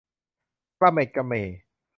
[0.79, 1.41] กระเหม็ดกระแหม่